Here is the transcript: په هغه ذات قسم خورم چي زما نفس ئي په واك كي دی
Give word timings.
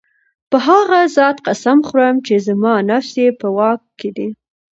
په 0.49 0.57
هغه 0.67 0.99
ذات 1.15 1.37
قسم 1.47 1.77
خورم 1.87 2.15
چي 2.25 2.35
زما 2.47 2.73
نفس 2.89 3.13
ئي 3.21 3.27
په 3.39 3.47
واك 3.57 3.81
كي 3.99 4.09
دی 4.17 4.29